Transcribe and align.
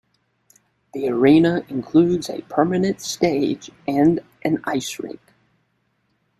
The 0.95 1.09
arena 1.09 1.61
includes 1.69 2.27
a 2.27 2.41
permanent 2.49 3.01
stage, 3.01 3.69
and 3.87 4.19
a 4.43 4.57
ice 4.67 4.97
rink. 4.99 5.21